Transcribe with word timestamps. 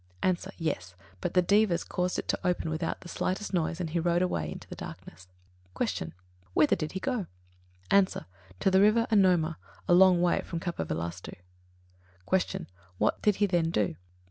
_A. 0.47 0.51
Yes; 0.57 0.95
but 1.21 1.35
the 1.35 1.43
Devas 1.43 1.83
caused 1.83 2.17
it 2.17 2.27
to 2.29 2.39
open 2.43 2.71
without 2.71 3.01
the 3.01 3.07
slightest 3.07 3.53
noise, 3.53 3.79
and 3.79 3.91
he 3.91 3.99
rode 3.99 4.23
away 4.23 4.51
into 4.51 4.67
the 4.67 4.75
darkness. 4.75 5.27
43. 5.77 6.07
Q. 6.07 6.13
Whither 6.55 6.75
did 6.75 6.93
he 6.93 6.99
go? 6.99 7.27
A. 7.91 8.03
To 8.61 8.71
the 8.71 8.81
river 8.81 9.05
Anomā, 9.11 9.57
a 9.87 9.93
long 9.93 10.19
way 10.19 10.41
from 10.41 10.59
Kapilavāstu. 10.59 11.35
44. 12.27 12.39
Q. 12.39 12.65
_What 12.99 13.21
did 13.21 13.35
he 13.35 13.45
then 13.45 13.69
do? 13.69 13.95